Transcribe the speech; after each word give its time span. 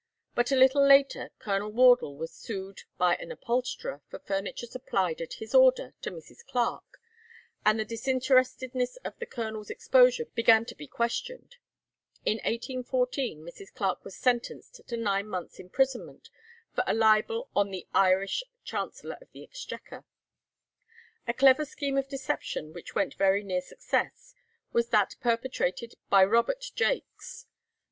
But 0.33 0.51
a 0.51 0.55
little 0.55 0.83
later 0.83 1.29
Colonel 1.37 1.71
Wardle 1.71 2.17
was 2.17 2.33
sued 2.33 2.81
by 2.97 3.13
an 3.17 3.31
upholsterer 3.31 4.01
for 4.09 4.17
furniture 4.17 4.65
supplied 4.65 5.21
at 5.21 5.33
his 5.33 5.53
order 5.53 5.93
to 6.01 6.09
Mrs. 6.09 6.43
Clarke, 6.43 6.99
and 7.63 7.79
the 7.79 7.85
disinterestedness 7.85 8.95
of 9.05 9.19
the 9.19 9.27
colonel's 9.27 9.69
exposure 9.69 10.25
began 10.33 10.65
to 10.65 10.73
be 10.73 10.87
questioned. 10.87 11.57
In 12.25 12.37
1814 12.37 13.41
Mrs. 13.43 13.71
Clarke 13.75 14.03
was 14.03 14.15
sentenced 14.17 14.81
to 14.87 14.97
nine 14.97 15.27
months' 15.27 15.59
imprisonment 15.59 16.31
for 16.73 16.83
a 16.87 16.95
libel 16.95 17.49
on 17.55 17.69
the 17.69 17.85
Irish 17.93 18.43
Chancellor 18.63 19.19
of 19.21 19.31
the 19.33 19.43
Exchequer. 19.43 20.03
A 21.27 21.33
clever 21.35 21.63
scheme 21.63 21.99
of 21.99 22.07
deception 22.09 22.73
which 22.73 22.95
went 22.95 23.13
very 23.13 23.43
near 23.43 23.61
success 23.61 24.33
was 24.73 24.89
that 24.89 25.15
perpetrated 25.21 25.93
by 26.09 26.23
Robert 26.23 26.71
Jaques. 26.73 27.45